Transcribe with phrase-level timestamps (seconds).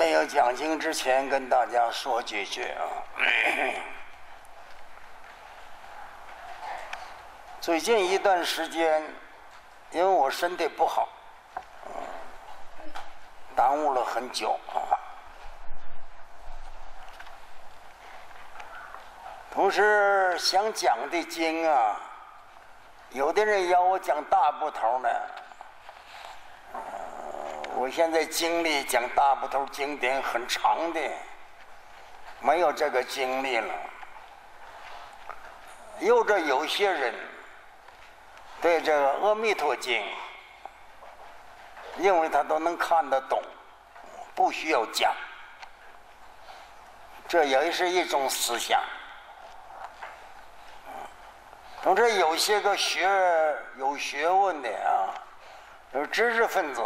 [0.00, 2.80] 没有讲经之前，跟大家说几句啊。
[7.60, 9.04] 最近一段时间，
[9.90, 11.06] 因为我身体不好，
[13.54, 14.96] 耽误了很久啊。
[19.50, 22.00] 同时想讲的经啊，
[23.10, 25.10] 有的人要我讲大部头呢。
[27.80, 31.00] 我现在精力讲大部头经典很长的，
[32.40, 33.74] 没有这个精力了。
[36.00, 37.14] 又这有些人
[38.60, 39.98] 对这个《阿弥陀经》，
[41.96, 43.42] 因为他都能看得懂，
[44.34, 45.10] 不需要讲，
[47.26, 48.78] 这也是一种思想。
[51.82, 53.08] 同时，有些个学
[53.78, 55.16] 有学问的啊，
[55.94, 56.82] 有知识分子。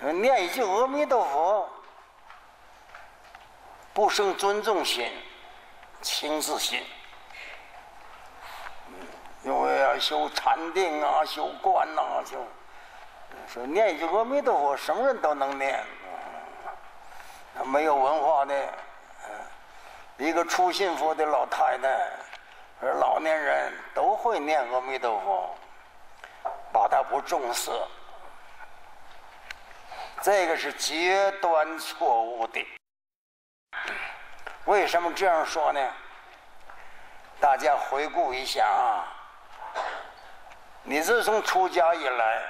[0.00, 1.68] 念一句阿弥陀佛，
[3.94, 5.10] 不生尊重心、
[6.02, 6.84] 轻视心。
[9.42, 12.44] 因为要修禅定啊，修观呐，修
[13.46, 15.82] 说念一句阿弥陀佛，什么人都能念。
[17.64, 18.74] 没有文化的，
[20.18, 21.88] 一个初信佛的老太太，
[22.82, 25.54] 而老年人都会念阿弥陀佛，
[26.70, 27.70] 把他不重视。
[30.26, 32.66] 这个是极端错误的。
[34.64, 35.80] 为什么这样说呢？
[37.38, 39.06] 大家回顾一下啊，
[40.82, 42.42] 你自从出家以来，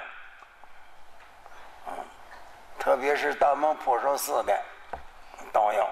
[2.79, 4.59] 特别是大蒙普寿寺的
[5.53, 5.87] 道友，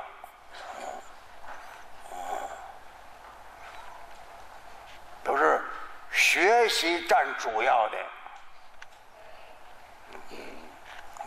[5.24, 5.64] 都是
[6.12, 7.98] 学习占主要的。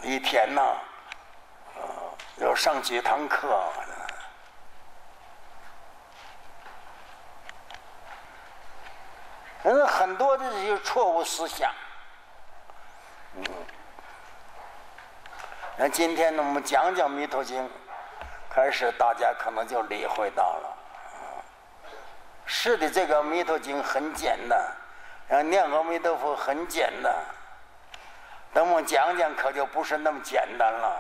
[0.02, 0.62] 一天呐，
[1.76, 1.82] 呃，
[2.36, 3.48] 要上几堂课，
[9.64, 11.70] 嗯，很多的这些错误思想，
[13.34, 13.44] 嗯，
[15.76, 17.64] 那今天呢，我们讲讲《弥陀经》，
[18.48, 20.76] 开始大家可能就理会到了，
[22.46, 27.12] 是的，这个《弥陀经》很简单，念阿弥陀佛很简单。
[28.52, 30.96] 等我讲讲，可就不是那么简单了，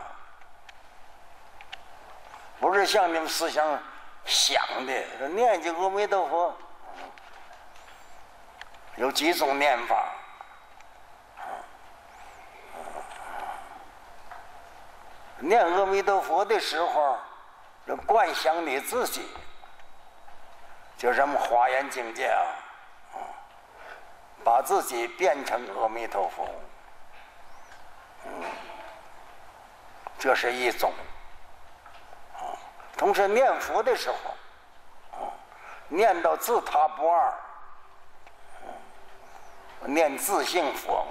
[2.60, 3.66] 不是像你们思想
[4.24, 6.54] 想的，念几阿弥陀佛，
[8.96, 10.12] 有几种念法，
[15.38, 17.18] 念阿弥陀佛的时候，
[17.86, 19.26] 要观想你自己，
[20.96, 22.44] 就这么华严境界啊，
[24.44, 26.46] 把自己变成阿弥陀佛。
[30.18, 30.92] 这是一种，
[32.96, 34.16] 同时念佛的时候，
[35.88, 37.32] 念到自他不二，
[39.84, 41.06] 念自性佛，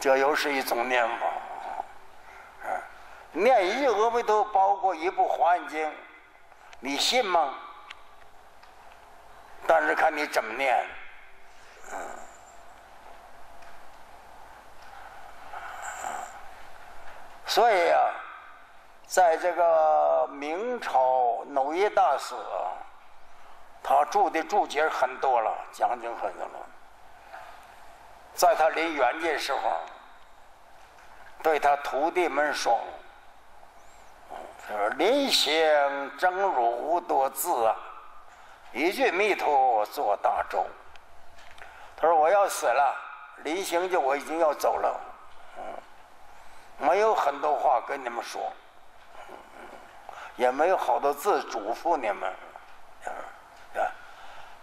[0.00, 1.26] 这又是一种念法，
[3.32, 5.92] 念一阿弥陀包括一部华严经，
[6.78, 7.54] 你信吗？
[9.66, 10.86] 但是看你怎么念，
[17.54, 18.00] 所以啊，
[19.04, 22.34] 在这个明朝农业大师，
[23.82, 26.66] 他住的住节很多了，将军很多了。
[28.32, 29.60] 在他临圆的时候，
[31.42, 32.80] 对他徒弟们说
[34.66, 35.52] ：“说临行
[36.16, 37.76] 真如无多字啊，
[38.72, 40.64] 一句弥陀做大咒。”
[42.00, 42.96] 他说：“我要死了，
[43.44, 44.98] 临行就我已经要走了。”
[46.82, 48.52] 没有很多话跟你们说，
[50.34, 52.28] 也没有好多字嘱咐你们，
[53.04, 53.86] 啊，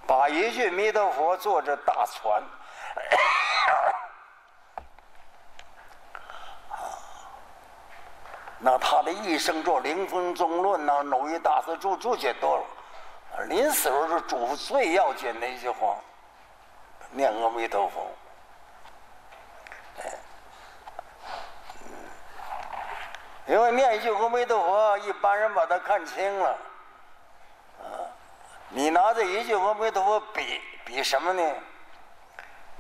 [0.06, 2.44] 把一句弥陀佛坐着大船，
[8.60, 12.66] 那他的一生做《灵峰中论》呐，努力大师注注解多了，
[13.46, 15.96] 临死时候是嘱咐最要紧的一句话：
[17.12, 18.12] 念阿弥陀佛。
[23.50, 26.50] 因为念一句阿弥陀佛，一般人把它看清了。
[27.80, 28.06] 啊，
[28.70, 31.56] 你拿着一句阿弥陀佛比比什么呢？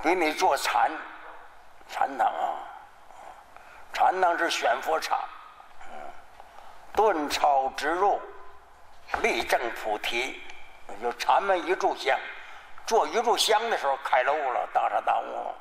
[0.03, 0.91] 比你做禅，
[1.89, 2.53] 禅堂啊，
[3.93, 5.17] 禅堂是选佛场，
[5.91, 5.97] 嗯
[6.93, 8.21] 顿超直入，
[9.23, 10.39] 立正菩提，
[11.01, 12.15] 就禅门一炷香，
[12.85, 15.55] 做一炷香的时候开了悟了，大彻大悟了。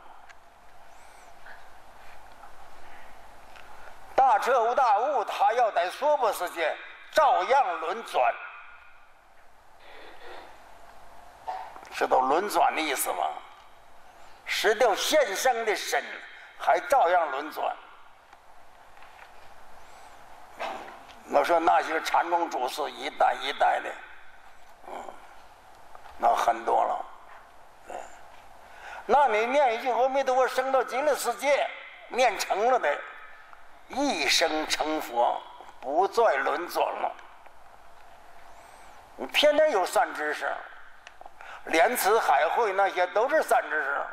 [4.28, 6.76] 大彻大悟，他要在娑婆世界
[7.12, 8.34] 照样轮转。
[11.92, 13.26] 知道轮转的意思吗？
[14.44, 16.04] 失掉现生的身
[16.58, 17.74] 还照样轮转。
[21.30, 23.90] 我说那些禅宗祖师一代一代的，
[24.88, 25.04] 嗯，
[26.18, 27.04] 那很多了。
[29.06, 31.66] 那你念一句阿弥陀佛，升到极乐世界，
[32.08, 32.94] 念成了的，
[33.88, 35.40] 一生成佛，
[35.80, 37.12] 不再轮转了。
[39.16, 40.50] 你天天有善知识，
[41.64, 44.06] 莲池海会那些都是善知识，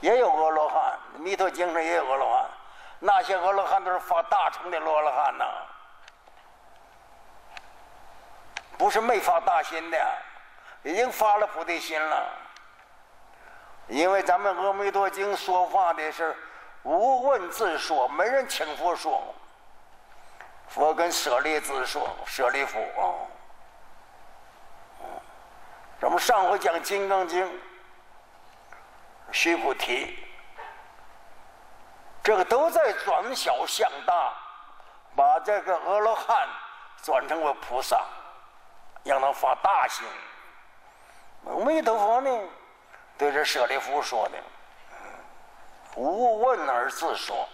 [0.00, 2.50] 也有阿罗汉，弥陀经上也有阿罗汉，
[2.98, 5.44] 那些阿罗汉都是发大乘的罗罗汉呐，
[8.76, 9.98] 不是没发大心的。
[10.84, 12.26] 已经发了菩提心了，
[13.88, 16.34] 因为咱们《阿弥陀经》说法的是
[16.82, 19.22] 无问自说，没人请佛说，
[20.68, 23.02] 佛跟舍利子说，舍利弗啊，
[26.00, 27.44] 咱们上回讲《金刚经》，
[29.30, 30.18] 须菩提，
[32.22, 34.32] 这个都在转小向大，
[35.14, 36.48] 把这个阿罗汉
[37.02, 38.00] 转成为菩萨，
[39.04, 40.06] 让他发大心。
[41.46, 42.30] 阿弥陀佛呢，
[43.22, 44.38] 对着舍利弗说的，
[45.94, 47.48] 无问而自说。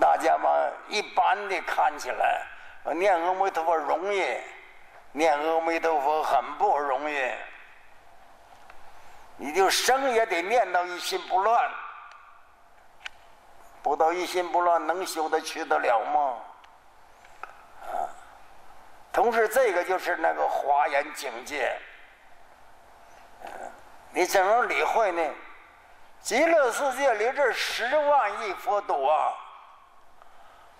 [0.00, 0.50] 大家嘛，
[0.88, 2.44] 一般的看起来，
[2.96, 4.40] 念阿弥陀佛容易，
[5.12, 7.30] 念阿弥陀佛很不容易。
[9.36, 11.70] 你就生也得念到一心不乱，
[13.84, 16.38] 不到一心不乱，能修得去得了吗？
[19.12, 21.72] 同时，这个就是那个华严境界。
[24.10, 25.34] 你怎么理会呢？
[26.20, 29.32] 极乐世界里这十万亿佛土啊，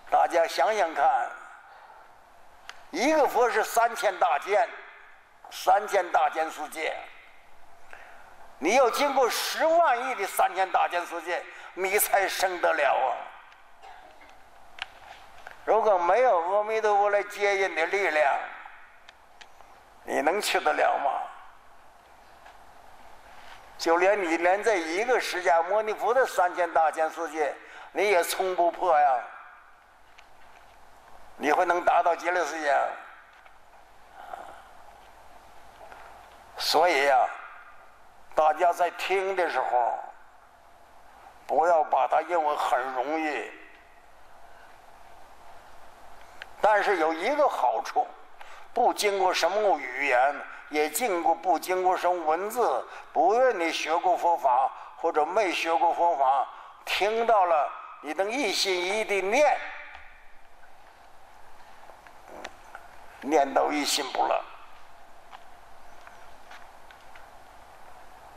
[0.09, 1.29] 大家想想看，
[2.89, 4.67] 一个佛是三千大千，
[5.49, 6.93] 三千大千世界，
[8.57, 11.41] 你要经过十万亿的三千大千世界，
[11.75, 13.07] 你才生得了啊。
[15.63, 18.39] 如果没有阿弥陀佛来接引的力量，
[20.03, 21.11] 你能去得了吗？
[23.77, 27.53] 就连你连这一个释迦牟尼佛的三千大千世界，
[27.91, 29.23] 你也冲不破呀！
[31.37, 32.75] 你会能达到极乐世界？
[36.57, 37.29] 所以呀，
[38.33, 39.99] 大家在听的时候，
[41.45, 43.51] 不要把它认为很容易。
[46.59, 48.07] 但是有一个好处，
[48.73, 50.35] 不经过什么语言，
[50.69, 56.47] 也经过不经过什么文字，不论你学过佛法或者没学过佛法，
[56.85, 57.69] 听到了，
[58.01, 59.57] 你能一心一意的念，
[63.21, 64.41] 念到一心不乱。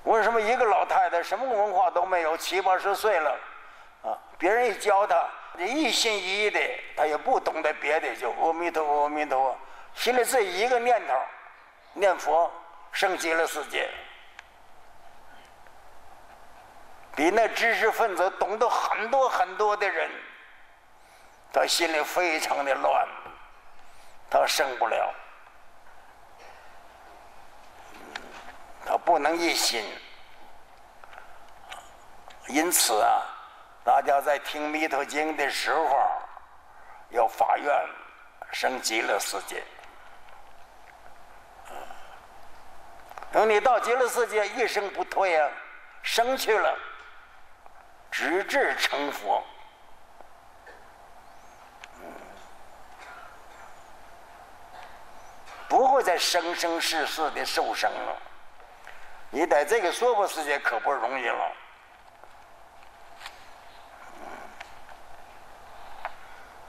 [0.04, 3.30] 为什么一个老太太什么文化都没有，七八十岁了，
[4.02, 5.28] 啊，别人一教她。
[5.54, 6.60] 你一心一意的，
[6.96, 9.58] 他也不懂得别的，就阿弥陀佛，阿弥陀佛，
[9.94, 11.14] 心里这一个念头，
[11.92, 12.50] 念佛，
[12.92, 13.90] 升极乐世界，
[17.14, 20.10] 比那知识分子懂得很多很多的人，
[21.52, 23.08] 他心里非常的乱，
[24.30, 25.14] 他升不了，
[28.86, 29.84] 他不能一心，
[32.46, 33.22] 因此啊。
[33.82, 35.84] 大家在听《弥陀经》的时候，
[37.08, 37.74] 要发愿
[38.52, 39.64] 升极乐世界。
[43.32, 45.48] 等你到极乐世界一生不退啊，
[46.02, 46.76] 生去了，
[48.10, 49.42] 直至成佛，
[55.68, 58.16] 不会再生生世世的受生了。
[59.30, 61.52] 你在这个娑婆世界可不容易了。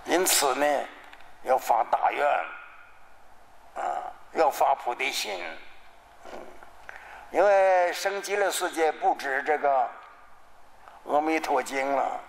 [0.05, 0.85] 因此呢，
[1.43, 2.27] 要发大愿，
[3.75, 5.43] 啊，要发菩提心，
[6.25, 6.39] 嗯，
[7.31, 9.89] 因为升极乐世界不止这个
[11.13, 12.19] 《阿弥陀经》了，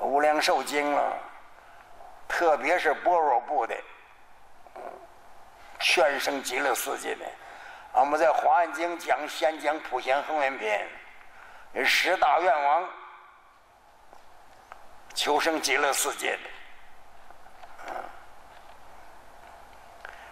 [0.04, 1.16] 《无量寿经》了，
[2.28, 3.74] 特别是般若部的，
[5.80, 7.24] 全升极乐世界的。
[7.92, 10.88] 我们在《华严经》讲先讲普贤恒愿篇，
[11.84, 12.88] 十大愿王
[15.12, 16.42] 求生极乐世界的。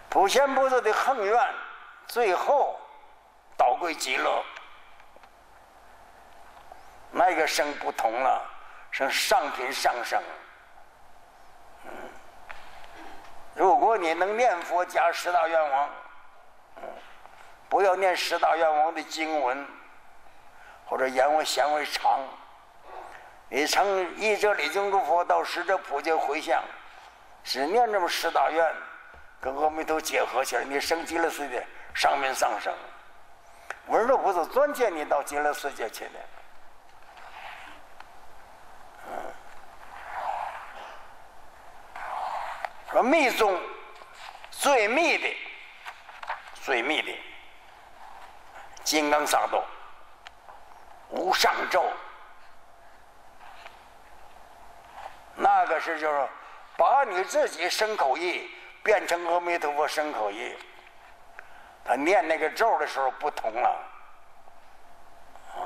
[0.09, 1.53] 普贤菩萨的恒愿，
[2.07, 2.79] 最后
[3.73, 4.43] 导归极乐。
[7.11, 8.41] 那个升不同了，
[8.91, 10.21] 是上品上升。
[11.85, 11.91] 嗯，
[13.55, 15.89] 如果你能念佛加十大愿望，
[17.67, 19.65] 不要念十大愿望的经文，
[20.85, 22.19] 或者言为嫌为长，
[23.49, 26.63] 你从一者礼敬诸佛到十者普皆回向，
[27.43, 28.71] 只念这么十大愿，
[29.41, 31.65] 跟阿弥陀结合起来，你升极乐世界
[31.95, 32.71] 上面上升。
[33.87, 36.11] 文殊菩萨专接你到极乐世界去的。
[42.91, 43.59] 说密宗
[44.51, 45.27] 最密的、
[46.53, 47.11] 最密的
[48.83, 49.63] 金刚萨埵、
[51.09, 51.83] 无上咒，
[55.35, 56.29] 那个是就是
[56.77, 58.49] 把你自己身口意
[58.83, 60.55] 变成阿弥陀佛身口意。
[61.85, 63.69] 他念那个咒的时候不同了，
[65.53, 65.59] 啊，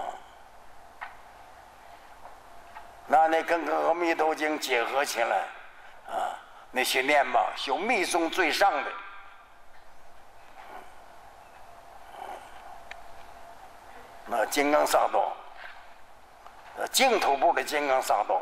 [3.05, 5.38] 那你跟阿弥陀经结合起来，
[6.07, 6.33] 啊，
[6.71, 8.91] 那些念吧，修密宗最上的，
[14.25, 15.31] 那金刚萨埵，
[16.91, 18.41] 净土部的金刚萨埵，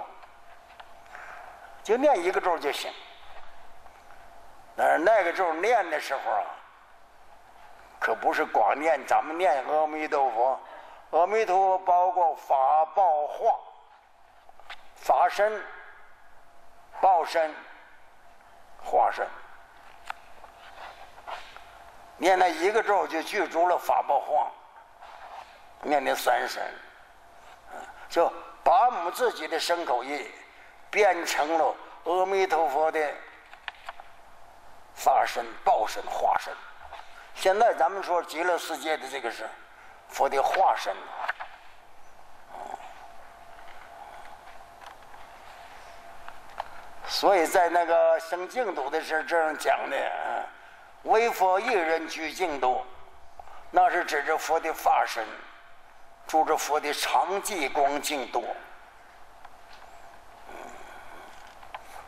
[1.83, 2.89] 就念一个咒就行。
[4.77, 6.43] 但是那个咒念的时候啊。
[7.99, 10.59] 可不是光念，咱们念阿弥陀佛，
[11.11, 13.59] 阿弥陀佛包括法、报、化、
[14.95, 15.63] 法身、
[17.01, 17.53] 报身、
[18.83, 19.27] 化身，
[22.17, 24.51] 念那一个咒就具足了法、报、化，
[25.81, 26.63] 念那三身，
[28.07, 28.31] 就
[28.63, 30.31] 把我们自己的身口意
[30.91, 33.11] 变成了阿弥陀佛的
[34.93, 36.53] 法身、报身、化身。
[37.35, 39.47] 现在咱们说极乐世界的这个是
[40.07, 40.95] 佛的化身，
[47.05, 50.45] 所以在那个生净土的时候这样讲的，
[51.03, 52.83] 唯佛一人居净土，
[53.69, 55.23] 那是指着佛的化身，
[56.25, 58.43] 住着佛的常寂光净土。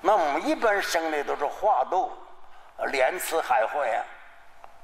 [0.02, 2.12] 那我们一般生的都是化度，
[2.88, 4.04] 莲池海会啊。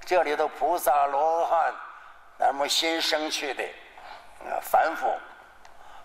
[0.05, 1.74] 这里的菩萨罗汉，
[2.38, 3.63] 那么新生去的，
[4.50, 5.07] 啊凡夫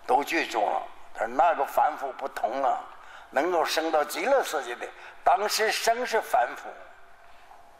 [0.07, 0.81] 都具足了。
[1.13, 2.81] 他说那个凡夫不同了，
[3.29, 4.87] 能够升到极乐世界的，
[5.23, 6.69] 当时生是凡夫，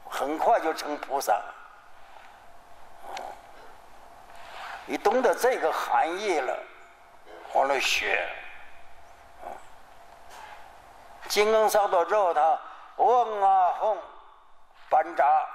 [0.10, 1.42] 很快就成菩萨。
[4.86, 6.60] 你懂得这个含义了，
[7.54, 8.28] 完了学。
[11.28, 12.60] 金刚萨埵之后，他
[12.98, 13.98] 嗡啊吽，
[14.90, 15.48] 班扎。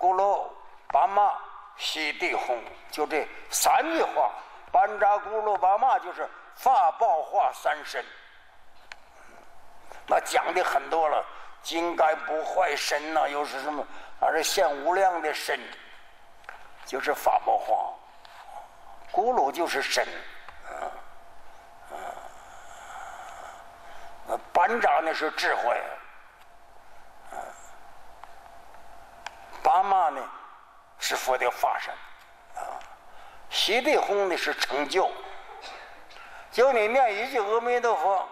[0.00, 0.48] 咕噜
[0.88, 1.32] 巴玛
[1.76, 2.58] 西地红，
[2.90, 4.30] 就这三句话。
[4.72, 8.04] 班扎咕噜巴玛就是法宝化三身，
[10.06, 11.24] 那讲的很多了。
[11.62, 13.84] 金刚不坏身呐，又是什么？
[14.18, 15.60] 还是现无量的身，
[16.86, 17.92] 就是法宝化。
[19.12, 20.06] 咕噜就是身，
[20.68, 20.88] 啊
[24.30, 25.82] 啊，班扎那是智慧。
[29.70, 30.20] 阿妈呢，
[30.98, 31.94] 是佛的化身，
[32.56, 32.74] 啊，
[33.48, 35.08] 西地红的是成就。
[36.50, 38.28] 就你念一句阿弥陀佛，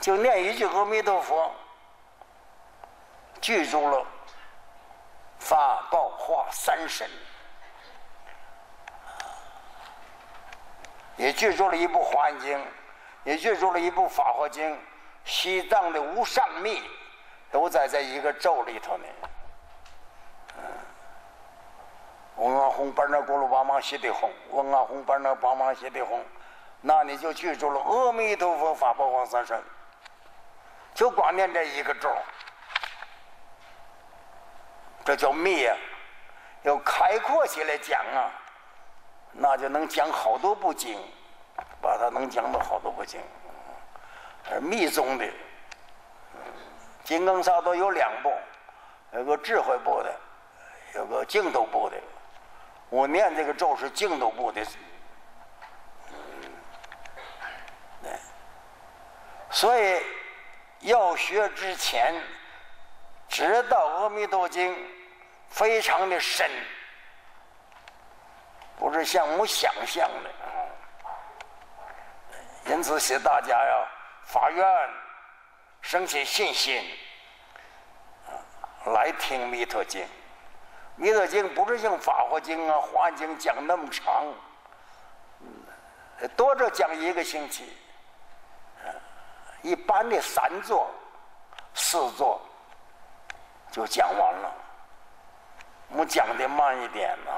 [0.00, 1.50] 就念一句阿弥陀佛，
[3.40, 4.06] 记住了
[5.38, 7.08] 法报化三身，
[11.16, 12.58] 也记住了一部《华严经》，
[13.24, 14.70] 也记住了一部《法华经》。
[15.26, 16.82] 西藏的无上密
[17.50, 19.04] 都在这一个咒里头呢。
[22.36, 26.20] 嗡啊吽，班那咕噜巴玛西的吽，嗡啊吽，班那巴玛西的吽，
[26.80, 29.60] 那你就记住了阿弥陀佛法宝王三身，
[30.94, 32.14] 就光念这一个咒，
[35.04, 35.76] 这叫密呀。
[36.62, 38.30] 要开阔起来讲啊，
[39.32, 40.98] 那就能讲好多部经，
[41.80, 43.20] 把它能讲到好多部经。
[44.50, 45.26] 而密宗的
[47.04, 48.32] 金刚萨埵有两部，
[49.12, 50.14] 有个智慧部的，
[50.94, 51.96] 有个净土部的。
[52.88, 54.64] 我念这个咒是净土部的，
[59.50, 60.02] 所以
[60.80, 62.14] 要学之前
[63.28, 64.76] 知道阿弥陀经
[65.48, 66.48] 非常的深，
[68.78, 70.30] 不是像我们想象的。
[72.66, 73.95] 因此，写大家要。
[74.26, 74.90] 法院
[75.80, 76.84] 升起信心，
[78.86, 80.02] 来听《弥陀经》，
[80.96, 84.26] 弥陀经不是像《法华经》啊、《华经》讲那么长，
[86.36, 87.72] 多着讲一个星期。
[89.62, 90.90] 一般的三座、
[91.74, 92.40] 四座
[93.70, 94.54] 就讲完了，
[95.88, 97.32] 我们讲的慢一点呢。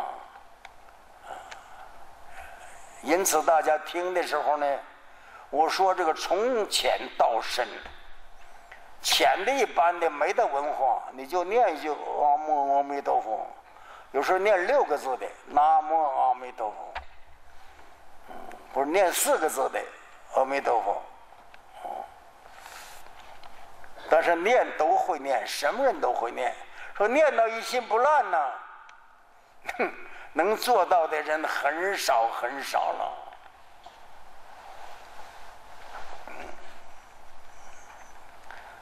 [3.02, 4.78] 因此，大家听的时候呢，
[5.50, 7.66] 我说这个从浅到深，
[9.00, 13.46] 浅的一般的没得文化，你就念一句“阿弥阿弥陀佛”，
[14.12, 16.94] 有时候念六个字的“南无阿弥陀佛”，
[18.74, 19.80] 不是念四个字的
[20.36, 21.02] “阿弥陀佛”。
[24.10, 26.54] 但是念都会念，什么人都会念。
[26.96, 28.52] 说念到一心不乱呢，
[29.76, 29.92] 哼，
[30.32, 33.27] 能做到的人很少很少了。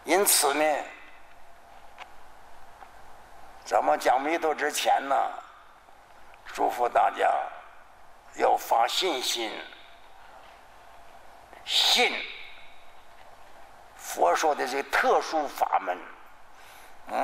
[0.07, 0.65] 因此呢，
[3.65, 5.17] 咱们讲弥陀之前呢，
[6.55, 7.29] 嘱咐大家
[8.37, 9.53] 要发信心，
[11.65, 12.13] 信。
[13.97, 15.99] 佛说的这特殊法门，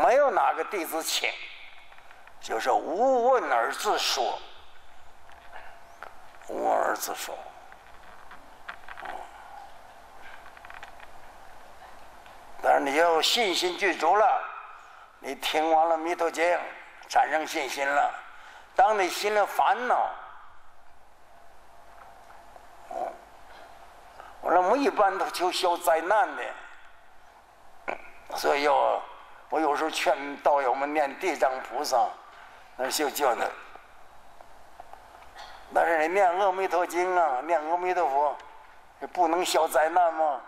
[0.02, 1.30] 没有哪个弟子请，
[2.40, 4.40] 就是无问而自说，
[6.48, 7.38] 无问而自说。
[12.62, 14.40] 但是你要信心具足了，
[15.18, 16.44] 你听完了《弥陀经》，
[17.09, 18.14] 产生信心了，
[18.77, 20.09] 当你心里烦恼，
[24.40, 26.42] 我说我们一般都求消灾难的。
[28.37, 29.03] 所以要
[29.51, 32.07] 我有时候劝道友们念地藏菩萨，
[32.77, 33.44] 那就叫那。
[35.75, 38.37] 但是你念阿弥陀经啊，念阿弥陀佛，
[39.12, 40.40] 不能消灾难吗？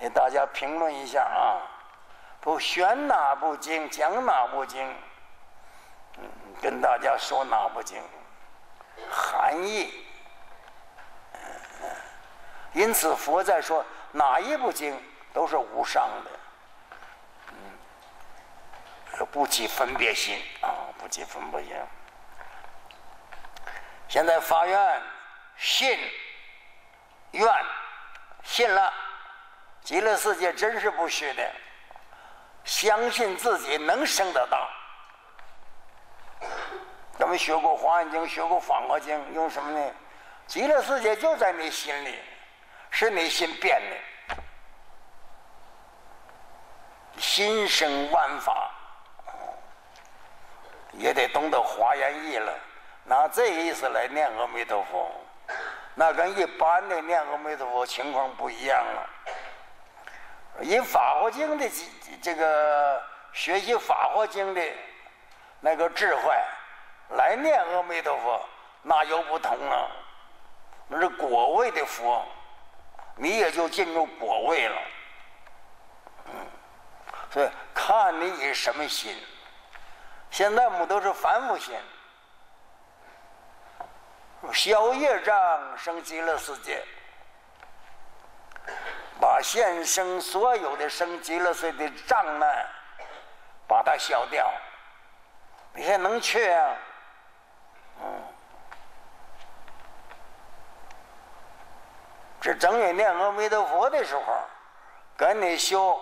[0.00, 1.62] 给大家评论一下啊！
[2.40, 4.92] 不选哪部经讲哪部经，
[6.18, 6.24] 嗯，
[6.60, 8.02] 跟大家说哪部经
[9.08, 10.04] 含义。
[12.72, 15.00] 因此佛在说哪一部经。
[15.32, 16.30] 都是无上的，
[17.52, 21.72] 嗯，不起分别心啊，不起分别心。
[24.08, 25.02] 现在发愿
[25.56, 25.96] 信
[27.30, 27.64] 愿
[28.42, 28.92] 信了，
[29.82, 31.50] 极乐世界真是不虚的，
[32.64, 34.68] 相信自己能升得到。
[37.18, 39.92] 咱们学过《华严经》，学过《法华经》，用什么呢？
[40.46, 42.18] 极乐世界就在你心里，
[42.90, 43.96] 是你心变的。
[47.18, 48.70] 心生万法，
[50.92, 52.52] 也得懂得华严意了。
[53.04, 55.10] 拿这个意思来念阿弥陀佛，
[55.94, 59.08] 那跟一般的念阿弥陀佛情况不一样了。
[60.60, 61.70] 以《法华经》的
[62.20, 64.62] 这个学习《法华经》的
[65.60, 66.22] 那个智慧
[67.10, 68.44] 来念阿弥陀佛，
[68.82, 69.86] 那又不同啊。
[70.88, 72.26] 那是果位的佛，
[73.16, 74.82] 你也就进入果位了。
[77.30, 79.16] 所以看你以什么心。
[80.30, 81.74] 现在我们都是凡夫心，
[84.52, 86.84] 消业障生极乐世界，
[89.40, 92.66] 现生所有的生极乐岁的障碍
[93.66, 94.50] 把它消掉。
[95.74, 96.76] 你还能去啊？
[98.02, 98.22] 嗯，
[102.40, 104.22] 这正月念阿弥陀佛的时候，
[105.16, 106.00] 跟你修。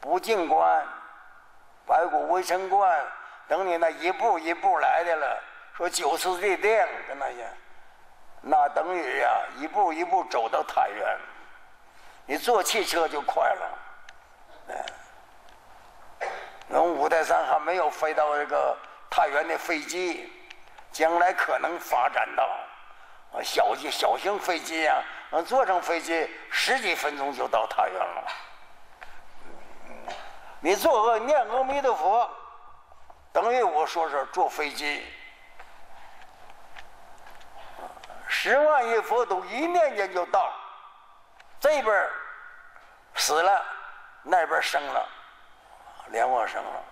[0.00, 0.84] 不净观、
[1.86, 3.06] 白骨微尘观，
[3.46, 5.40] 等你那一步一步来的了。
[5.76, 7.48] 说九次地定跟那些，
[8.40, 11.18] 那等于呀一步一步走到太原。
[12.26, 13.78] 你坐汽车就快了，
[14.68, 16.28] 哎，
[16.68, 18.76] 那五台山还没有飞到这个
[19.10, 20.32] 太原的飞机，
[20.92, 22.44] 将来可能发展到
[23.32, 25.02] 啊小机小型飞机呀，
[25.46, 28.24] 坐上飞机十几分钟就到太原了。
[30.60, 32.30] 你坐个念阿弥陀佛，
[33.32, 35.04] 等于我说是坐飞机，
[38.28, 40.52] 十万亿佛都一念间就到，
[41.62, 42.10] 这边
[43.14, 43.64] 死了，
[44.24, 45.08] 那边生了，
[46.08, 46.82] 连我生了。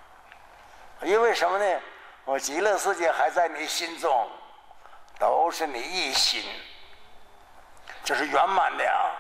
[1.02, 1.80] 因为什么呢？
[2.24, 4.30] 我极乐世界还在你心中，
[5.18, 6.44] 都是你一心，
[8.04, 9.10] 这是圆满的啊，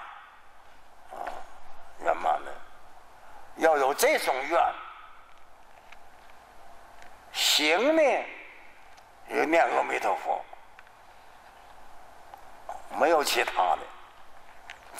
[2.04, 2.52] 圆满的。
[3.56, 4.74] 要有这种愿，
[7.32, 8.02] 行呢，
[9.26, 10.44] 也念阿弥陀佛，
[12.90, 13.78] 没有其他的，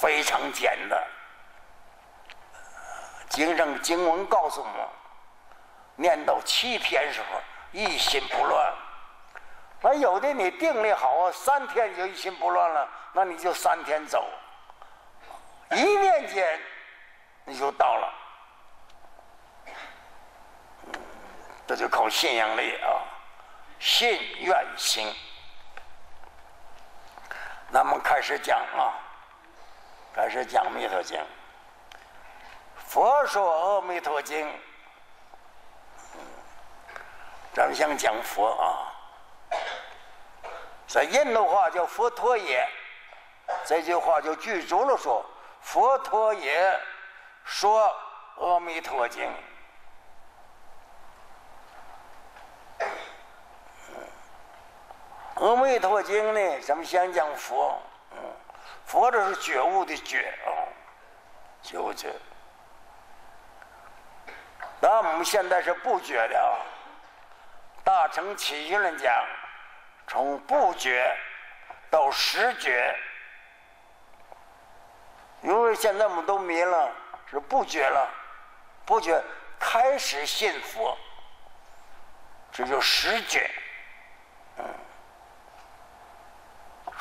[0.01, 0.99] 非常简单。
[3.29, 4.89] 经上经文告诉我们，
[5.97, 7.39] 念到七天时候
[7.71, 8.75] 一心不乱。
[9.83, 14.27] 那有的你定力好啊，三天就一心不乱了，那你就三天走，
[15.73, 16.61] 一念间
[17.45, 18.15] 你就到了。
[21.67, 22.89] 这就靠信仰力啊，
[23.79, 25.15] 信愿行。
[27.69, 28.99] 那么开始讲啊，
[30.21, 31.19] 还是讲《弥陀经》。
[32.77, 34.47] 佛说《阿弥陀经》，
[37.55, 38.93] 咱们想讲佛啊，
[40.87, 42.69] 在印度话叫佛陀也，
[43.65, 45.25] 这句话就具足了说，
[45.63, 46.79] 佛陀也
[47.45, 47.91] 说
[48.47, 49.25] 《阿弥陀经》。
[55.47, 57.81] 《阿弥陀经》呢，咱们先讲佛，
[58.91, 60.51] 佛这是觉悟的觉啊，
[61.63, 62.13] 觉悟觉。
[64.81, 66.59] 那我们现在是不觉的啊。
[67.85, 69.15] 大乘起信论讲，
[70.09, 71.17] 从不觉
[71.89, 72.93] 到实觉，
[75.43, 76.91] 因为现在我们都迷了，
[77.31, 78.11] 是不觉了，
[78.85, 79.23] 不觉
[79.61, 80.99] 开始信佛，
[82.51, 83.49] 这就实觉，
[84.59, 84.65] 嗯。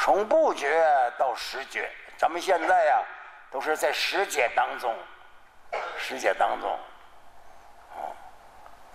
[0.01, 0.83] 从不觉
[1.19, 3.03] 到实觉，咱们现在呀
[3.51, 4.95] 都是在实觉当中，
[5.97, 6.79] 实觉当中。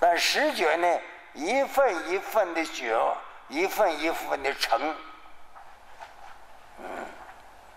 [0.00, 1.00] 但实觉呢，
[1.34, 2.98] 一份一份的觉，
[3.48, 4.96] 一份一份的成，
[6.78, 6.86] 嗯，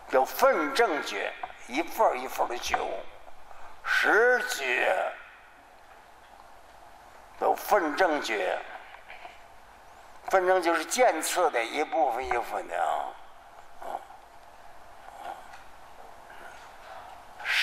[0.10, 1.32] 叫分正觉，
[1.68, 3.00] 一份一份的觉悟。
[3.84, 5.12] 实觉
[7.40, 8.58] 叫分正觉，
[10.30, 13.14] 分正就是渐次的一部分一部分的啊。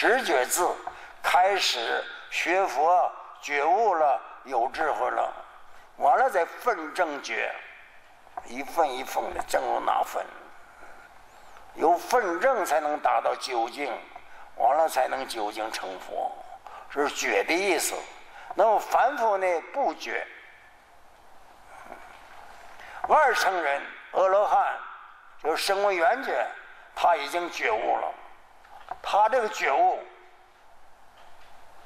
[0.06, 0.70] 十觉字
[1.22, 5.32] 开始学佛觉悟了，有智慧了，
[5.96, 7.50] 完了再分正觉，
[8.44, 10.22] 一份一份的正入那份，
[11.72, 13.90] 有分正才能达到究竟，
[14.56, 16.30] 完了才能究竟成佛，
[16.90, 17.94] 是觉的意思。
[18.54, 20.26] 那么凡夫呢不觉，
[23.08, 23.80] 二乘人
[24.12, 24.76] 阿罗汉
[25.42, 26.46] 就是声闻缘觉，
[26.94, 28.13] 他已经觉悟了。
[29.02, 29.98] 他这个觉悟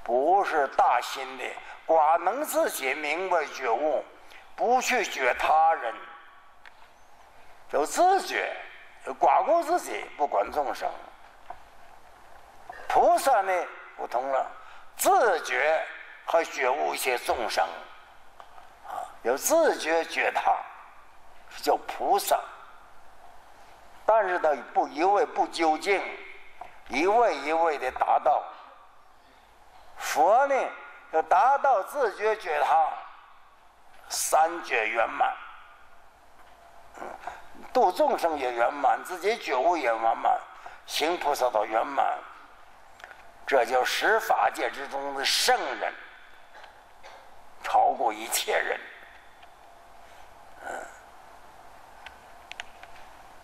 [0.05, 1.45] 不是大心的，
[1.87, 4.05] 寡能自己明白觉悟，
[4.57, 5.95] 不去觉他人，
[7.71, 8.51] 就自觉，
[9.21, 10.91] 寡顾自己，不管众生。
[12.89, 13.53] 菩萨呢
[13.97, 14.51] 不同了，
[14.97, 15.85] 自觉
[16.25, 17.63] 和觉悟一些众生，
[18.87, 20.57] 啊，有自觉觉他，
[21.63, 22.41] 叫菩萨，
[24.07, 26.03] 但是他不一味不究竟。
[26.89, 28.43] 一位一位的达到，
[29.99, 30.55] 佛呢
[31.11, 32.89] 要达到自觉觉他，
[34.09, 35.37] 三觉圆满，
[37.73, 40.41] 度众生也圆满，自己觉悟也圆满，
[40.87, 42.19] 行菩萨道圆满，
[43.47, 45.93] 这叫十法界之中的圣人，
[47.63, 48.81] 超过一切人。
[50.67, 50.87] 嗯，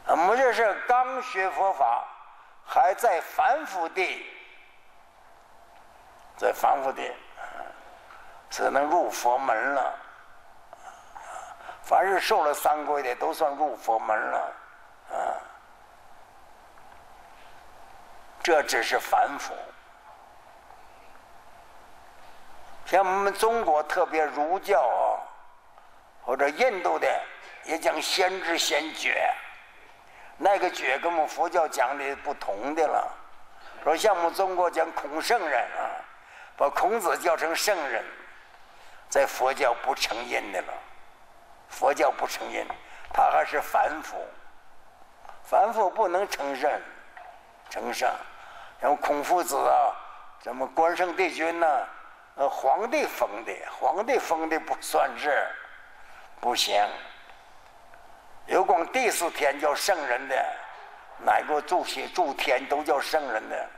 [0.06, 2.08] 我们这是刚学佛法。
[2.66, 4.26] 还在凡夫地，
[6.36, 7.12] 在凡夫地，
[8.50, 9.94] 只能入佛门了。
[11.82, 14.38] 凡是受了三规的，都算入佛门了。
[15.10, 15.16] 啊，
[18.42, 19.54] 这只是凡夫。
[22.86, 25.20] 像我们中国，特别儒教啊，
[26.24, 27.06] 或者印度的，
[27.64, 29.30] 也讲先知先觉。
[30.36, 33.10] 那个觉跟我们佛教讲的不同的了，
[33.82, 36.02] 说像我们中国讲孔圣人啊，
[36.56, 38.04] 把孔子叫成圣人，
[39.08, 40.74] 在佛教不承认的了，
[41.68, 42.66] 佛教不承认，
[43.12, 44.16] 他还是凡夫，
[45.44, 46.70] 凡夫不能成圣，
[47.70, 48.10] 成圣，
[48.80, 49.94] 然后孔夫子啊，
[50.42, 51.86] 什么关圣帝君呐，
[52.34, 55.46] 呃，皇帝封的，皇帝封的不算是，
[56.40, 56.84] 不行。
[58.46, 60.34] 有光第四天叫圣人的，
[61.18, 63.68] 哪个住些住天都叫圣人的，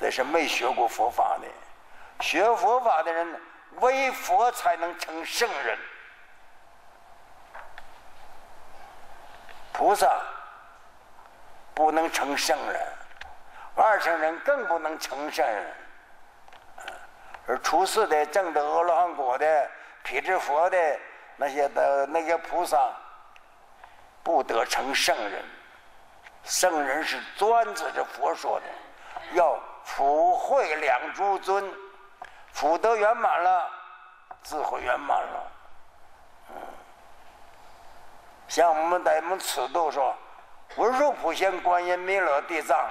[0.00, 1.46] 这是没学过佛法的。
[2.24, 3.40] 学佛法的人，
[3.76, 5.78] 为佛才能成圣人。
[9.72, 10.20] 菩萨
[11.72, 12.86] 不能成圣人，
[13.76, 15.72] 二圣人更不能成圣人。
[17.46, 19.70] 而出世的、证得阿罗汉果的、
[20.02, 20.98] 辟支佛的
[21.36, 22.76] 那些的那些菩萨。
[24.22, 25.44] 不得成圣人，
[26.44, 28.66] 圣人是专指着佛说的，
[29.34, 31.72] 要普惠两诸尊，
[32.52, 33.70] 福德圆满了，
[34.42, 35.52] 智慧圆满了。
[36.50, 36.56] 嗯，
[38.48, 40.14] 像我们在我们尺度说，
[40.76, 42.90] 文殊普贤、观音、弥勒、地藏，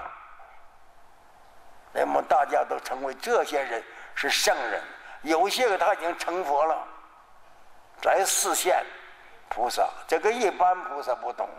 [1.93, 3.83] 那么大家都称为这些人
[4.15, 4.81] 是圣人，
[5.21, 6.87] 有些个他已经成佛了，
[8.01, 8.83] 在四现
[9.49, 11.49] 菩萨，这个一般菩萨不懂。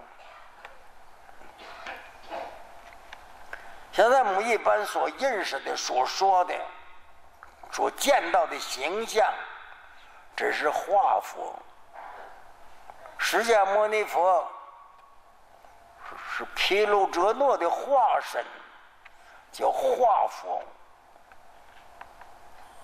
[3.92, 6.54] 现在我们一般所认识的、所说的、
[7.72, 9.26] 所见到的形象，
[10.36, 11.54] 只是化佛。
[13.18, 14.48] 释迦牟尼佛
[16.36, 18.44] 是毗卢遮那的化身，
[19.52, 20.62] 叫化佛。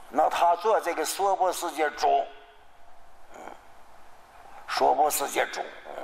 [0.08, 2.26] 那他做这个娑婆世界主，
[4.76, 5.94] 娑婆世界主，嗯，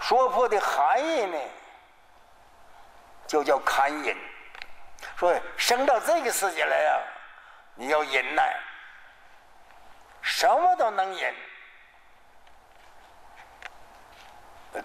[0.00, 1.38] 娑婆的含义呢？
[3.26, 4.16] 就叫堪忍，
[5.18, 6.98] 说生到这个世界来呀，
[7.74, 8.56] 你要忍耐，
[10.22, 11.34] 什么都能忍，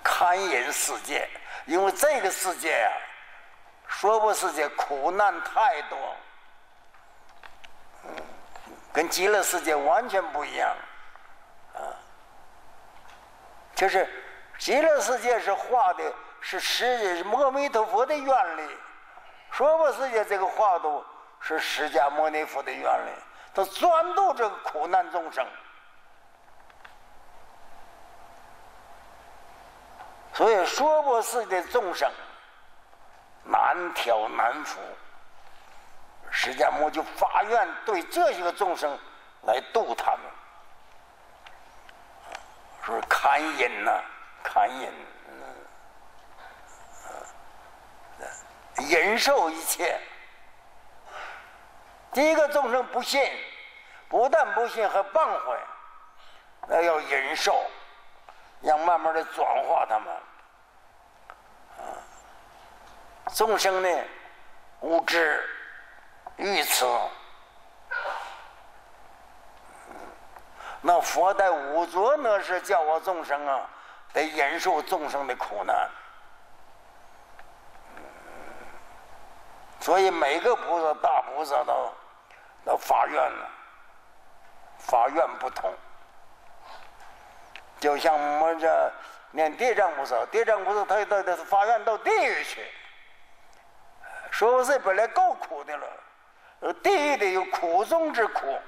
[0.03, 1.29] 堪忍世界，
[1.67, 2.91] 因为这个世界呀，
[3.87, 5.97] 说不世界苦难太多，
[8.99, 10.75] 跟极乐世界完全不一样，
[11.73, 11.79] 啊，
[13.73, 14.05] 就是
[14.57, 16.03] 极乐世界是画的。
[16.41, 18.77] 是释阿弥陀佛的愿力，
[19.51, 21.03] 说不世界这个画度
[21.41, 23.11] 是释迦牟尼佛的愿力，
[23.53, 25.45] 他专度这个苦难众生，
[30.33, 32.09] 所以说不世界的众生
[33.43, 34.79] 难挑难服，
[36.31, 38.97] 释迦牟尼就发愿对这些个众生
[39.43, 40.21] 来度他们，
[42.83, 44.01] 说堪忍呐，
[44.43, 44.93] 堪忍。
[48.89, 49.99] 忍受一切。
[52.13, 53.21] 第一个众生不信，
[54.07, 55.59] 不但不信，还谤悔，
[56.67, 57.61] 那要忍受，
[58.61, 60.07] 要慢慢的转化他们。
[63.35, 64.03] 众生呢，
[64.79, 65.45] 无知、
[66.39, 66.85] 愚痴，
[70.81, 73.69] 那佛在五浊那是叫我众生啊，
[74.13, 75.89] 得忍受众生的苦难。
[79.81, 81.93] 所以每个菩萨、大菩萨都
[82.63, 83.49] 都发愿了，
[84.77, 85.73] 发愿不同。
[87.81, 88.91] 就像我们这
[89.31, 92.65] 念地藏菩萨，地藏菩萨他他他是发愿到地狱去，
[94.31, 95.87] 说是本来够苦的了，
[96.59, 98.59] 呃地狱的有苦中之苦。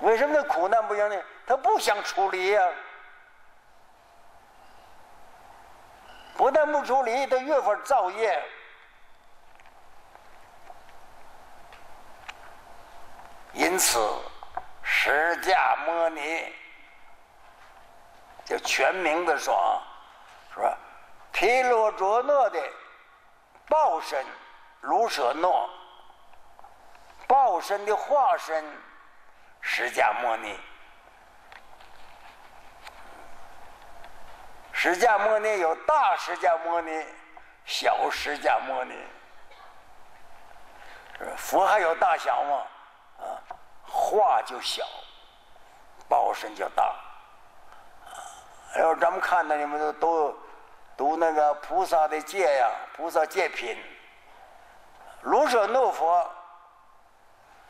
[0.00, 1.22] 为什么他苦难不行呢？
[1.46, 2.62] 他不想处理呀。
[6.34, 8.42] 不但不处理，他越发造业。
[13.52, 14.00] 因此，
[14.82, 16.52] 释迦牟尼
[18.44, 19.80] 就全名的说，
[20.54, 20.76] 说
[21.30, 22.60] 毗罗卓那的
[23.68, 24.24] 报身
[24.82, 25.70] 卢舍那，
[27.26, 28.64] 报身的化身
[29.60, 30.58] 释迦牟尼。
[34.72, 37.06] 释迦牟尼有大释迦牟尼、
[37.64, 38.94] 小释迦牟尼，
[41.36, 42.66] 佛还有大小吗？
[43.20, 43.38] 啊，
[43.86, 44.84] 化就小，
[46.08, 46.92] 报身就大。
[48.78, 50.38] 要咱们看到你们都都
[50.96, 53.80] 读那个菩萨的戒呀，菩萨戒品，
[55.22, 56.30] 卢舍那佛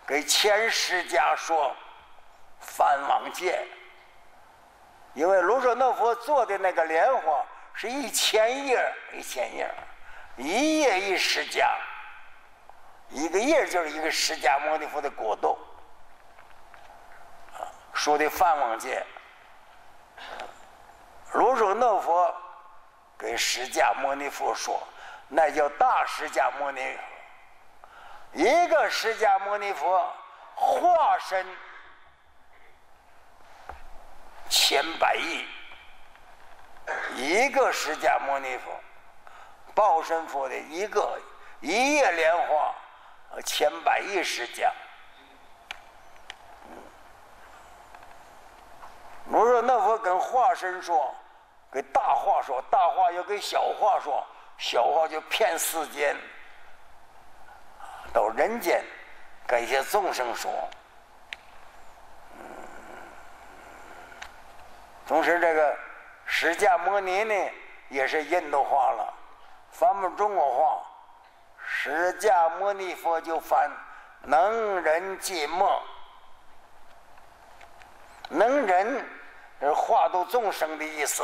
[0.07, 1.75] 给千释迦说
[2.61, 3.67] 梵王戒。
[5.15, 9.71] 因为卢舍那佛做的那个莲花是一千叶一千叶，
[10.37, 11.69] 一叶一释迦，
[13.11, 15.59] 一个叶就是一个释迦牟尼佛的果豆。
[17.93, 19.05] 说的梵王界，
[21.33, 22.35] 卢舍那佛
[23.19, 24.83] 给释迦牟尼佛说，
[25.29, 26.99] 那叫大释迦牟尼，
[28.33, 30.13] 一个释迦牟尼佛
[30.55, 31.47] 化身。
[34.49, 35.47] 千百亿，
[37.17, 38.71] 一个释迦牟尼佛，
[39.75, 41.19] 报身佛的一个
[41.61, 42.75] 一叶莲花，
[43.47, 44.71] 千百亿释迦。
[49.31, 51.15] 我说那佛跟化身说，
[51.73, 54.23] 给大话说，大话又给小话说，
[54.59, 56.15] 小话就骗世间，
[58.13, 58.85] 到人间，
[59.47, 60.51] 给一些众生说。
[65.07, 65.77] 同时，这个
[66.25, 67.35] 释迦牟尼呢，
[67.89, 69.13] 也是印度话了，
[69.71, 70.83] 翻译中国话，
[71.67, 73.71] 释迦牟尼佛就翻
[74.23, 75.79] 能忍寂寞，
[78.29, 79.05] 能忍
[79.61, 81.23] 是化度众生的意思，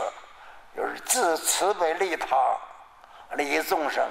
[0.76, 2.36] 就是自慈悲利他，
[3.36, 4.06] 利益众生。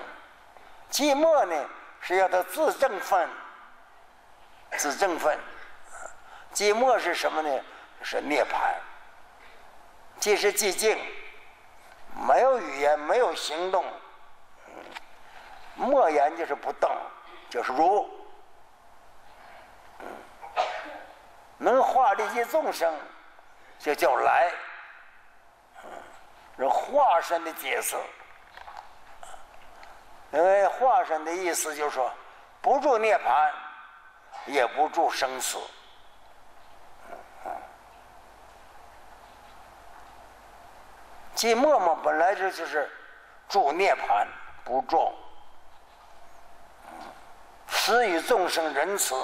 [0.89, 1.69] 寂寞呢
[2.01, 3.29] 是要他自正分，
[4.77, 5.37] 自正分。
[6.53, 7.63] 寂寞是什么呢？
[8.01, 8.73] 是涅槃。
[10.19, 10.97] 即是寂静，
[12.27, 13.85] 没有语言，没有行动。
[15.75, 16.89] 默言就是不动，
[17.49, 18.09] 就是如。
[21.57, 22.95] 能化这些众生，
[23.77, 24.51] 就叫来。
[26.57, 27.99] 是化身的角色。
[30.31, 32.11] 因为化身的意思就是说，
[32.61, 33.49] 不住涅槃，
[34.45, 35.57] 也不住生死。
[41.35, 42.91] 寂寞嘛，本来这就是
[43.47, 44.25] 住涅槃，
[44.63, 45.13] 不住。
[47.67, 49.15] 施与众生仁慈，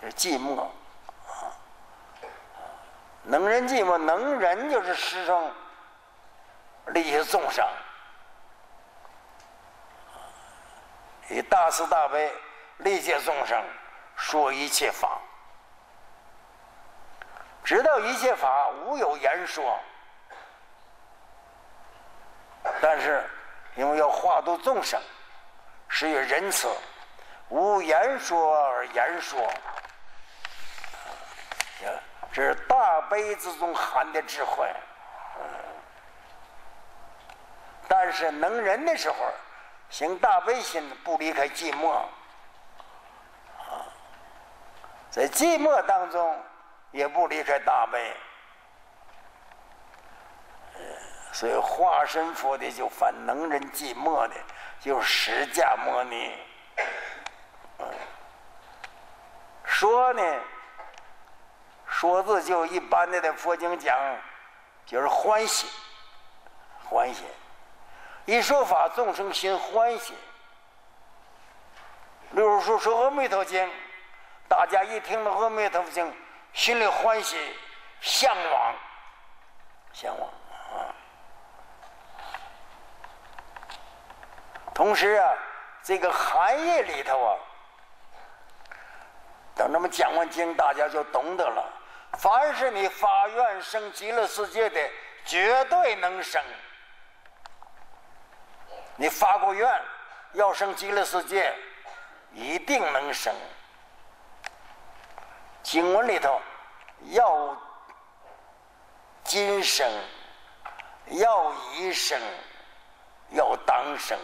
[0.00, 0.64] 就是寂寞。
[3.24, 5.52] 能人寂寞，能人就是师生
[6.86, 7.66] 利益众生。
[11.30, 12.32] 以大慈大悲
[12.78, 13.64] 理解众生，
[14.16, 15.16] 说一切法，
[17.62, 19.78] 知道一切法无有言说，
[22.80, 23.24] 但是
[23.76, 25.00] 因为要化度众生，
[25.88, 26.68] 是以仁慈，
[27.48, 29.48] 无言说而言说，
[32.32, 34.68] 这是大悲之中含的智慧。
[37.86, 39.16] 但是能人的时候。
[39.90, 43.84] 行大悲心，不离开寂寞，啊，
[45.10, 46.40] 在寂寞当中
[46.92, 48.16] 也不离开大悲，
[51.32, 54.34] 所以化身佛的就反能人寂寞的，
[54.78, 56.38] 就释迦牟尼，
[59.64, 60.22] 说呢，
[61.86, 63.98] 说字就一般的在佛经讲，
[64.86, 65.66] 就是欢喜，
[66.88, 67.24] 欢喜。
[68.30, 70.14] 一说法，众生心欢喜。
[72.30, 73.60] 例如说说《阿弥陀经》，
[74.46, 76.06] 大家一听到《阿弥陀经》，
[76.52, 77.36] 心里欢喜，
[78.00, 78.74] 向往，
[79.92, 80.94] 向往啊。
[84.72, 85.34] 同时啊，
[85.82, 87.34] 这个含义里头啊，
[89.56, 91.68] 等他们讲完经，大家就懂得了。
[92.12, 94.88] 凡是你发愿生极乐世界的，
[95.24, 96.40] 绝对能生。
[98.96, 99.82] 你发过愿
[100.32, 101.54] 要生极乐世界，
[102.32, 103.34] 一定能生。
[105.62, 106.40] 经文里头
[107.10, 107.56] 要
[109.24, 109.90] 今生，
[111.06, 112.20] 要一生，
[113.30, 114.18] 要当生，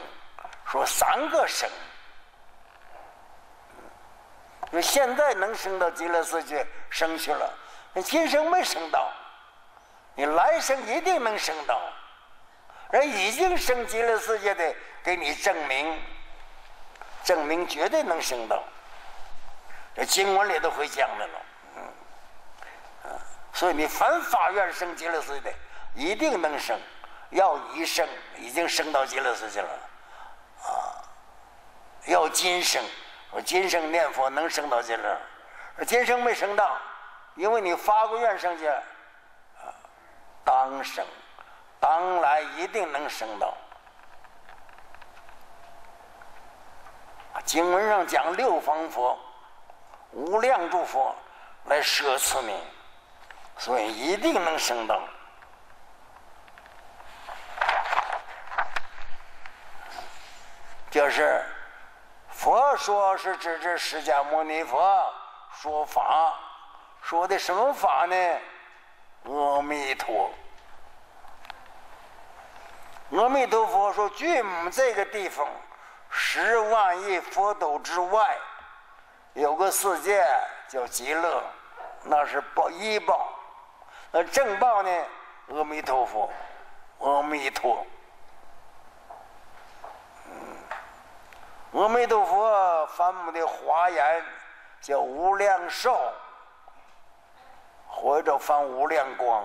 [0.67, 1.69] 说三个生。
[4.73, 7.51] 就现在能升到极乐世界生去了，
[7.93, 9.11] 那今生没升到，
[10.15, 11.81] 你来生一定能升到。
[12.91, 16.01] 人已经升极乐世界的，给你证明，
[17.25, 18.63] 证明绝对能升到。
[19.95, 21.41] 这经文里都会讲的了，
[21.77, 23.19] 嗯，
[23.53, 25.53] 所以你凡法院升极乐世界的，
[25.95, 26.79] 一定能升，
[27.31, 28.07] 要一生
[28.37, 29.69] 已经升到极乐世界了，
[30.63, 31.03] 啊，
[32.05, 32.85] 要今生，
[33.31, 35.19] 我今生念佛能升到极乐，
[35.87, 36.79] 今生没升到，
[37.35, 38.85] 因为你发过愿升去，啊，
[40.45, 41.05] 当生。
[41.81, 43.55] 当来一定能升到。
[47.45, 49.17] 经文上讲六方佛、
[50.11, 51.15] 无量诸佛
[51.67, 52.61] 来摄持你，
[53.57, 55.01] 所以一定能升到。
[60.91, 61.45] 就是
[62.31, 65.15] 佛说是指着释迦牟尼佛
[65.53, 66.35] 说法，
[67.03, 68.17] 说的什么法呢？
[69.25, 70.31] 阿弥陀。
[73.13, 75.47] 阿弥陀佛说：“据我们这个地方，
[76.11, 78.37] 十万亿佛斗之外，
[79.35, 80.27] 有个世界
[80.67, 81.41] 叫极乐，
[82.03, 83.29] 那是报一报。
[84.11, 84.91] 那正报呢？
[85.55, 86.29] 阿弥陀佛，
[86.99, 87.87] 阿弥陀。
[90.25, 94.25] 嗯，阿弥陀佛翻我们的华严
[94.81, 95.97] 叫无量寿，
[97.87, 99.45] 或者翻无量光，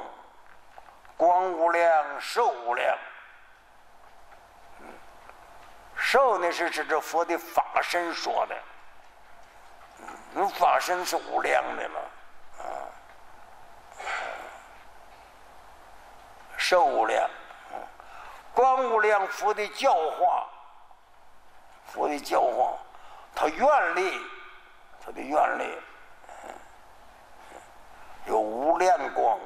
[1.16, 2.98] 光无量寿无量。”
[6.12, 8.56] 受呢是指着佛的法身说的，
[10.36, 12.00] 嗯，法身是无量的了，
[12.58, 12.68] 啊，
[16.58, 17.30] 受无量，
[18.54, 20.50] 光无量佛的教化，
[21.86, 22.74] 佛的教化，
[23.34, 24.20] 他愿力，
[25.00, 25.80] 他的愿力。
[28.26, 29.40] 有无量光，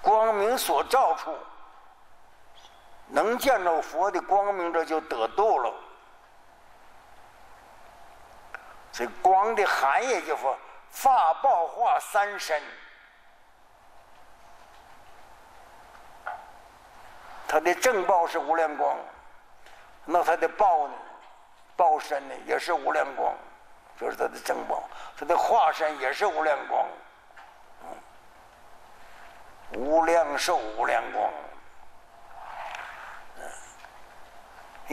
[0.00, 1.36] 光明所照处，
[3.08, 5.72] 能见着佛的光明，这就得度了。
[8.92, 10.42] 这光的含义就是
[10.90, 12.62] 法报化三身。
[17.48, 18.96] 他的正报是无量光，
[20.04, 20.94] 那他的报呢？
[21.74, 23.34] 报身呢也是无量光，
[23.98, 24.84] 这是他的正报。
[25.18, 26.86] 他的化身也是无量光，
[29.74, 31.30] 无量寿无量光。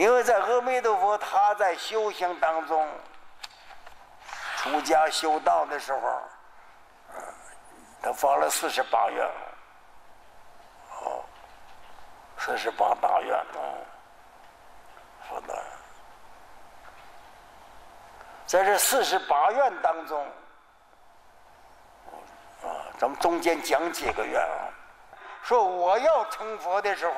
[0.00, 2.88] 因为在阿弥陀佛他在修行当中，
[4.56, 6.22] 出家修道的时候，
[8.00, 9.30] 他发了四十八愿。
[12.38, 13.60] 四十八大愿啊，
[15.28, 15.62] 说的，
[18.46, 20.26] 在这四十八愿当中，
[22.62, 24.72] 啊，咱们中间讲几个愿啊，
[25.42, 27.14] 说我要成佛的时候，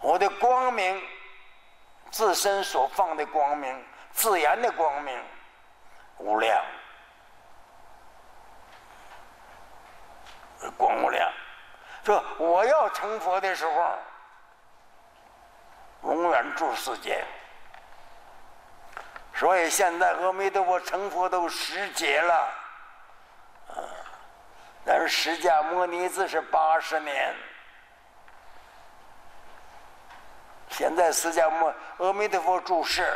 [0.00, 1.02] 我的光明，
[2.10, 5.20] 自身所放的光明，自然的光明，
[6.18, 6.64] 无量，
[10.76, 11.30] 光无量。
[12.04, 13.98] 说我要成佛的时候，
[16.04, 17.24] 永远住世间。
[19.34, 22.48] 所以现在阿弥陀佛成佛都十劫了，
[23.76, 23.84] 嗯，
[24.84, 27.34] 但是释迦牟尼子是八十年。
[30.78, 33.12] 现在释迦牟阿弥陀佛住世，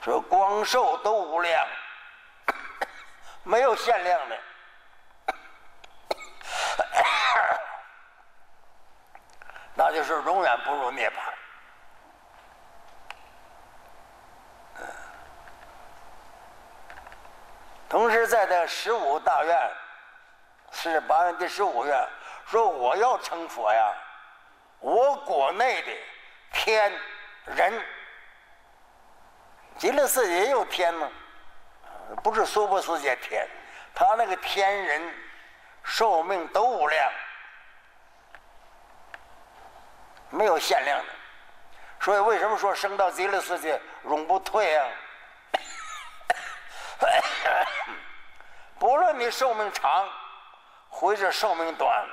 [0.00, 1.66] 说光寿都无量，
[3.42, 4.38] 没有限量的。
[9.74, 11.14] 那就是永远不入涅槃。
[17.88, 19.72] 同时，在这十五大愿、
[20.70, 22.08] 四十八愿第十五愿
[22.46, 23.92] 说：“我要成佛呀！
[24.80, 25.92] 我国内的
[26.52, 26.92] 天
[27.46, 27.84] 人，
[29.78, 31.10] 极乐世界也有天吗？
[32.22, 33.48] 不是娑婆世界天，
[33.94, 35.14] 他那个天人
[35.82, 37.12] 寿命都无量。”
[40.30, 41.04] 没有限量的，
[42.00, 44.86] 所以为什么说升到极乐世界永不退啊？
[48.78, 50.08] 不论你寿命长，
[50.90, 52.04] 或者寿命短，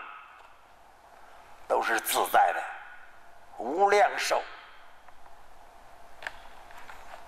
[1.72, 2.62] 都是自在的，
[3.58, 4.42] 无量寿。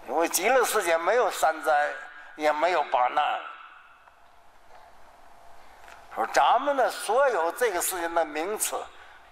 [0.05, 1.89] 因为极乐世界没有三灾，
[2.35, 3.39] 也没有八难。
[6.13, 8.77] 说咱们的所有这个世界的名词。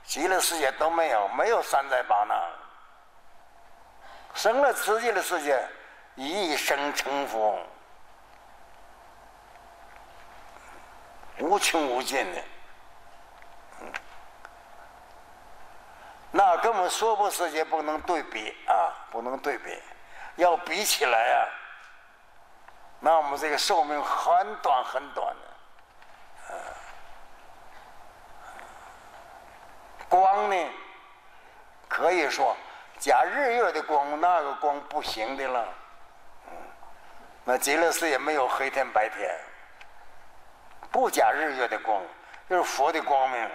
[0.06, 2.38] 极乐世界都没有，没有三灾八难。
[4.34, 5.62] 生了自己的世界，
[6.16, 7.60] 一生成佛，
[11.40, 12.42] 无穷无尽的。
[16.32, 19.78] 那跟我们娑婆世界不能对比啊，不能对比。
[20.38, 21.44] 要比起来啊，
[23.02, 26.56] 那我们这个寿命很短很短的。
[30.08, 30.70] 光呢，
[31.90, 32.56] 可以说
[32.98, 35.68] 假日月的光，那个光不行的了。
[36.48, 36.54] 嗯，
[37.44, 39.38] 那极乐世界没有黑天白天，
[40.92, 42.02] 不假日月的光，
[42.50, 43.50] 就是佛的光明。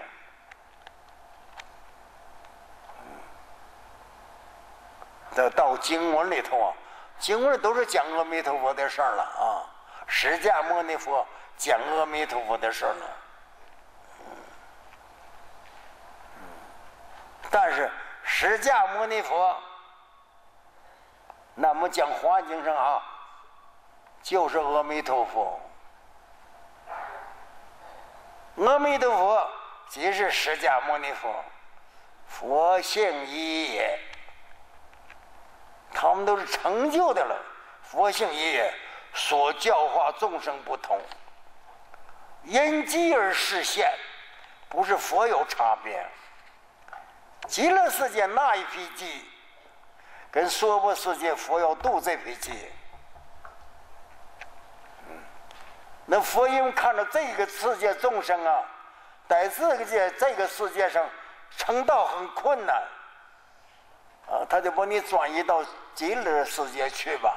[5.36, 6.72] 这到经文里头啊，
[7.18, 9.68] 经文都是讲阿弥陀佛的事儿了啊，
[10.06, 11.26] 释迦牟尼佛
[11.58, 13.06] 讲阿弥陀佛的事儿了。
[17.50, 17.90] 但是
[18.22, 19.54] 释迦牟尼佛，
[21.54, 23.02] 那么讲华经上啊，
[24.22, 25.60] 就是阿弥陀佛。
[28.56, 29.46] 阿弥陀佛
[29.90, 31.30] 即是释迦牟尼佛，
[32.26, 34.00] 佛性一也。
[35.98, 37.34] 他们都是成就的了，
[37.82, 38.70] 佛性也，
[39.14, 41.00] 所教化众生不同，
[42.44, 43.90] 因机而示现，
[44.68, 46.06] 不是佛有差别。
[47.48, 49.24] 极乐世界那一批鸡，
[50.30, 52.52] 跟娑婆世界佛要度这批鸡，
[56.04, 58.62] 那佛因看到这个世界众生啊，
[59.28, 61.08] 在这个界这个世界上
[61.56, 62.82] 成道很困难，
[64.28, 65.64] 啊，他就把你转移到
[65.94, 67.36] 极乐世界去吧，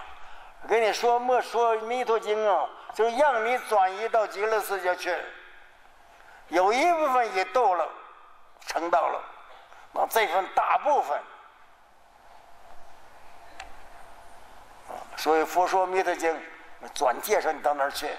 [0.67, 5.15] 跟你说莫说弥陀经啊，就让你转移到极乐世界去。
[6.47, 7.87] 有一部分也到了，
[8.65, 9.23] 成道了，
[9.93, 11.19] 那这份大部分，
[15.15, 16.41] 所以佛说弥陀经，
[16.95, 18.09] 转介绍你到那儿去。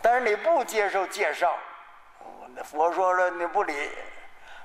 [0.00, 1.54] 但是你不接受介绍，
[2.64, 3.90] 佛说了你不理，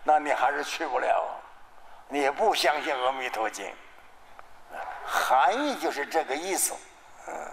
[0.04, 1.39] 那你还是去不了，
[2.10, 3.74] 你不相信阿弥陀经。
[5.06, 6.76] 含义就是这个意思，
[7.28, 7.52] 嗯。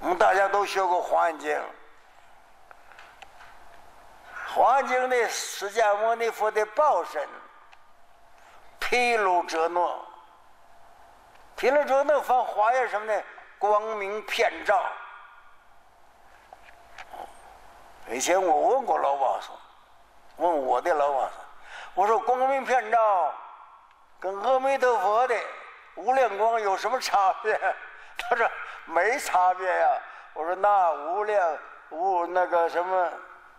[0.00, 1.50] 我们大家都学过《华严经》，
[4.54, 7.28] 《华严经》的释迦牟尼佛的报身
[8.78, 10.00] 毗卢遮那，
[11.56, 13.24] 毗卢遮那放华严什么的，
[13.58, 14.84] 光明遍照。
[18.10, 19.56] 以前我问过老瓦说，
[20.36, 21.32] 问我的老瓦说。
[21.94, 23.32] 我说光明片照，
[24.20, 25.34] 跟阿弥陀佛的
[25.96, 27.58] 无量光有什么差别？
[28.18, 28.48] 他说
[28.84, 29.98] 没差别呀。
[30.34, 31.58] 我说那无量
[31.90, 33.10] 无那个什么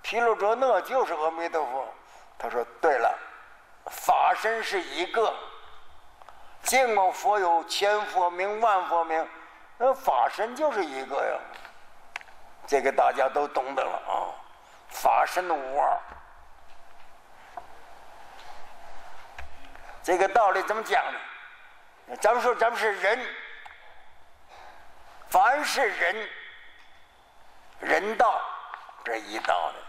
[0.01, 1.85] 毗卢遮那就是阿弥陀佛。
[2.37, 3.13] 他说对了，
[3.87, 5.33] 法身是一个，
[6.61, 9.27] 尽管佛有千佛名万佛名，
[9.77, 11.39] 那法身就是一个呀。
[12.67, 14.26] 这个大家都懂得了啊，
[14.89, 15.97] 法身无二。
[20.03, 21.19] 这个道理怎么讲呢？
[22.21, 23.19] 咱们说咱们是人，
[25.27, 26.29] 凡是人，
[27.81, 28.39] 人道
[29.03, 29.79] 这一道的；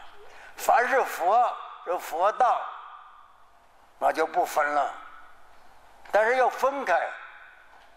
[0.57, 2.61] 凡是佛，这佛道，
[4.01, 4.93] 那就不分了。
[6.11, 7.09] 但是要分开，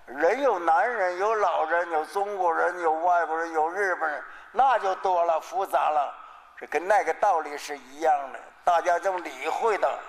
[0.05, 6.13] 人有男人，有老人，有中国人，有外国人，有日本人，那就多了，复杂了。
[6.61, 9.99] 这跟那个道理是一样的，大家这么理会的，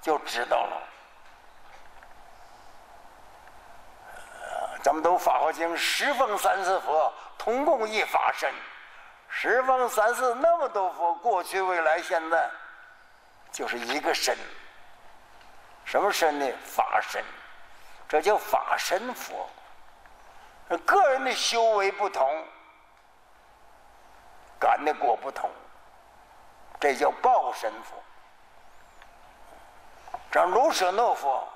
[0.00, 0.82] 就知道了。
[4.82, 8.50] 咱们都《法华经》，十方三世佛同共一法身，
[9.28, 12.48] 十方三世那么多佛，过去、未来、现在，
[13.52, 14.34] 就是一个身。
[15.84, 16.50] 什么身呢？
[16.64, 17.22] 法身，
[18.08, 19.46] 这叫法身佛。
[20.86, 22.44] 个人的修为不同，
[24.58, 25.50] 感的果不同，
[26.80, 27.96] 这叫报身佛。
[30.30, 31.48] 这卢舍那佛。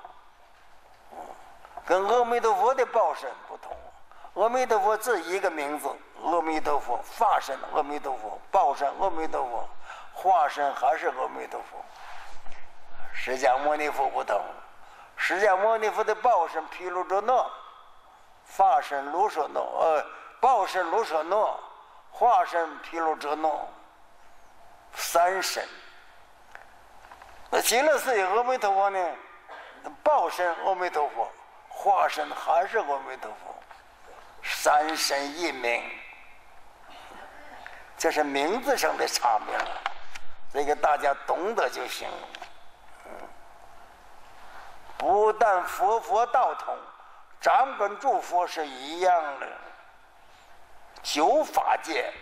[1.85, 3.75] 跟阿弥陀佛的报身不同，
[4.41, 5.89] 阿弥陀佛这一个名字，
[6.23, 9.67] 阿弥陀佛化身，阿弥陀佛报身，阿弥陀佛
[10.13, 11.77] 化身还是阿弥陀佛。
[13.11, 14.41] 释迦牟尼佛不同，
[15.17, 17.45] 释迦牟尼佛的报身毗卢遮那，
[18.55, 20.05] 化身卢舍那，呃，
[20.39, 21.59] 报身卢舍那，
[22.11, 23.49] 化身毗卢遮那，
[24.95, 25.67] 三身。
[27.49, 29.15] 那极乐世界阿弥陀佛呢？
[30.03, 31.31] 报身阿弥陀佛。
[31.75, 33.53] 化身还是阿弥陀佛，
[34.43, 35.83] 三身一名，
[37.97, 39.81] 这是名字上的差别了，
[40.53, 42.07] 这个大家懂得就行。
[44.97, 46.77] 不但佛佛道同，
[47.41, 49.47] 掌本诸佛是一样的。
[51.01, 52.13] 九法界，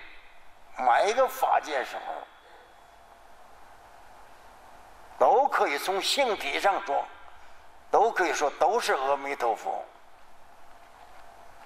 [0.77, 2.13] 每一个法界时候，
[5.19, 7.05] 都可以从性体上说。
[7.91, 9.83] 都可以说都是阿弥陀佛，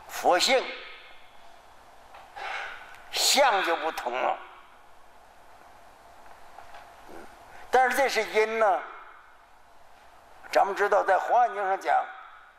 [0.07, 0.65] 佛性
[3.11, 4.35] 相就不同了。
[7.69, 8.81] 但是这是因呢，
[10.51, 12.03] 咱们知道在《华严经》上讲，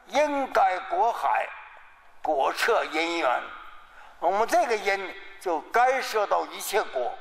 [0.06, 1.48] 因该果海，
[2.22, 3.42] 果彻因缘。
[4.20, 7.12] 我们这个因就该涉到一切果。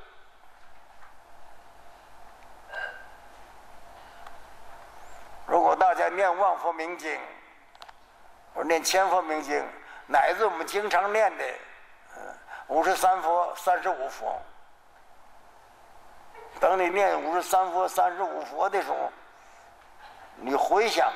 [5.48, 7.20] 如果大念万佛明经，
[8.54, 9.66] 我念千佛明经，
[10.08, 11.44] 乃至我们经常念的，
[12.68, 14.42] 五十三佛、三十五佛，
[16.60, 19.12] 等你念五十三佛、三十五佛的时候，
[20.36, 21.12] 你回想，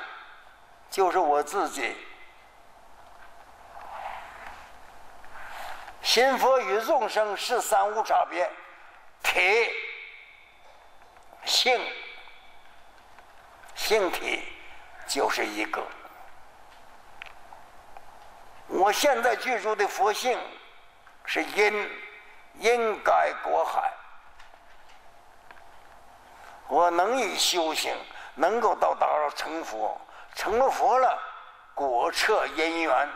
[0.89, 1.95] 就是我自己，
[6.01, 8.49] 心佛与众生是三无差别，
[9.23, 9.71] 体、
[11.45, 11.79] 性。
[13.75, 14.43] 性体
[15.09, 15.83] 就是一个。
[18.67, 20.39] 我现在居住的佛性
[21.25, 21.91] 是因，
[22.59, 23.91] 因该果海。
[26.67, 27.91] 我能以修行
[28.35, 29.99] 能够到达了成佛，
[30.35, 31.19] 成了佛了，
[31.73, 33.09] 果彻因缘。